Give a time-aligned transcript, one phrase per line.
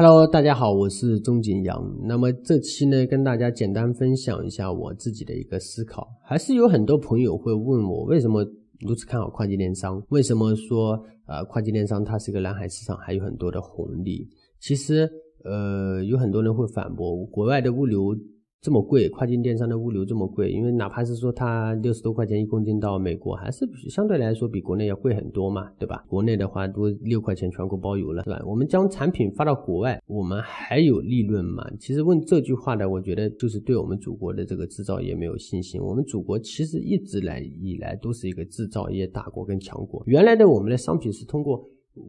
[0.00, 1.84] Hello，大家好，我是钟景阳。
[2.04, 6.08] 那么这期呢，跟大家简单分享一下我自己的一个思考。
[6.22, 8.46] 还是有很多朋友会问我，为什么
[8.78, 10.00] 如此看好跨境电商？
[10.10, 14.28] 为什么说呃跨境电商它是一个蓝海市场，还有很多的红利？
[14.60, 15.10] 其实
[15.44, 18.16] 呃，有很多人会反驳，国外的物流。
[18.60, 26.04] 这么贵，跨境电商的物流这么贵，因为哪怕是说它六十多块钱一公斤到美国，还是相对来说比国内要贵很多嘛，对吧？
[26.08, 28.42] 国内的话都六块钱全国包邮了，对吧？
[28.44, 31.64] 我们将产品发到国外，我们还有利润吗？
[31.78, 35.80] 其实问这句话的，我觉得就是对我们祖国的这个制造业没有信心。
[35.80, 41.64] 我们祖国其实一直来以来都是一个制造业大国跟强国，原来的我们的商品是通过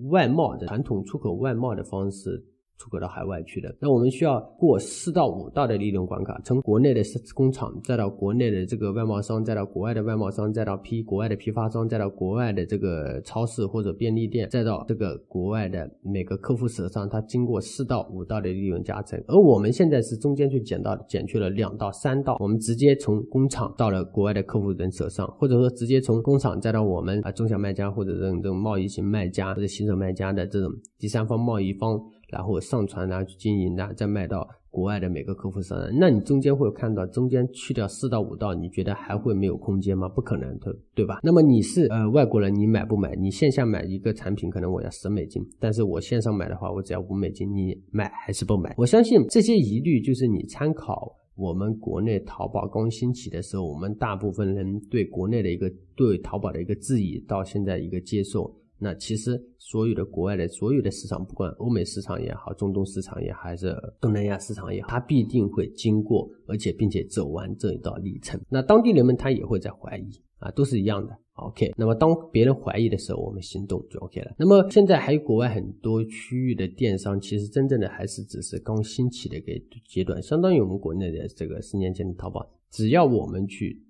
[0.09, 2.43] 外贸的传统出口外贸的方式。
[2.79, 7.01] 出口到海外去的，那我们需要过四到五道的利润关卡，从国内的
[7.35, 19.21] 工厂，再到国内的这个外贸商，再到国外的外贸商，再到批国外的批发商，再到国外的这个超市或者便利店，再到这个国外的每个客户手上，它经过四到五道的利润加成。
[19.27, 31.99] 而我们现在是中间去减到减去了两到三道，我们直接从工厂到了国外的客户人手上，或者说直接从工厂再到我们啊中小卖家或者这种这种贸易型卖家或者新手卖家的这种第三方贸易方。
[32.31, 40.07] 然后上传然后，去经营然后，再卖到国外的每个客户身上，那你中间会看到中间去掉四到五道，你觉得还会没有空间吗？
[40.07, 41.19] 不可能的，对吧？
[41.23, 43.15] 那么你是呃外国人，你买不买？
[43.15, 48.73] 你线下买一个产品可能我要十美金，但是我线上买的话，我只要五美金，你买还是不买？
[48.77, 58.55] 我相信这些疑虑就是你参考我们国内淘宝刚兴起的时候，我们大部分人对国内的一个对淘宝的一个质疑，到现在一个接受。
[58.81, 68.39] 那其实所有的国外的所有的市场，不管欧美市场也好，中东市场也好，还是东南亚市场也好，它必定会经过，而且并且走完这一道历程。
[68.49, 71.13] 那当地人们他也会在怀疑啊，都是一样的。
[71.33, 74.33] OK，那么当别人怀疑的时候，我们行动就 OK 了。
[74.37, 79.53] 那么现在还有国外很多区域的电商，其实真正的还是只是刚兴起的一个
[79.87, 83.81] 阶段，相当于我们国内的这个十年前的淘宝，只要我们去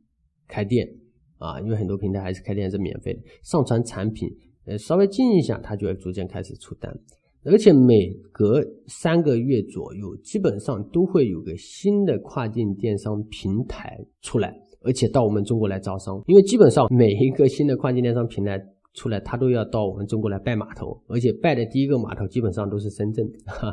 [0.47, 0.87] 开店
[1.37, 4.29] 啊，因为很多平台还是开店是免费的，上传产品。
[4.69, 6.95] 呃，稍微静一下，它就会逐渐开始出单，
[7.43, 16.21] 而且每隔三个月左右，基本上都会有个新的跨境电商平台出来，而且到我们中国来招商。
[16.27, 18.61] 因为基本上每一个新的跨境电商平台
[18.99, 23.25] 出来，他都要到我们中国来拜码头，而且拜的第一个码头基本上都是深圳，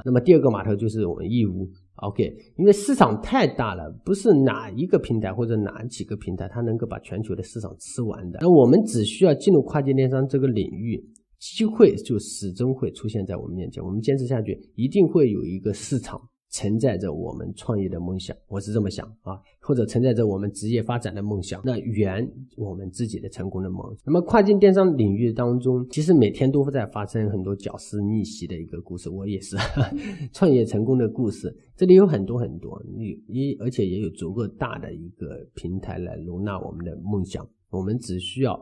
[0.04, 1.68] 那么第二个码头就是我们义乌。
[1.96, 2.22] OK，
[2.56, 8.38] 因为市场太大了，不是哪一个平台或者哪几个平台它能够把全球的市场吃完的。
[8.40, 11.02] 那我们只需要进入跨境电商这个领域，
[11.40, 13.82] 机会就始终会出现在我们面前。
[13.82, 16.20] 我们坚持下去，一定会有一个市场。
[16.50, 22.26] 承载着我们创业的梦想，我是这么想啊，或者承载着我们职业发展的梦想，那圆
[22.56, 23.94] 我们自己的成功的梦。
[24.04, 29.56] 那么跨境电商领域当中，其实每天都会在发生很多屌丝逆袭的一个故事，我也是
[30.32, 31.54] 创业成功的故事。
[31.76, 37.46] 这里有很多很多，你一而且也有足够大的一个平台来容纳我们的梦想。
[37.70, 38.58] 我们只需要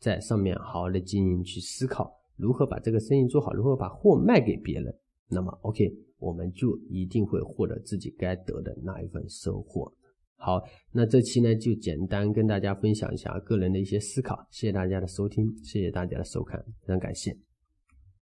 [0.00, 4.92] 在上面好好的经营，去思考如何把这个生意做好，如何把货卖给别人。
[5.28, 5.94] 那么，OK。
[6.20, 9.92] 我们就一定会获得自己该得的那一份收获。
[10.36, 14.38] 好，那这期呢就简单跟大家分享一下个人的一些思考。
[14.50, 17.49] 谢谢大家的收听，谢谢大家的收看，非常感谢。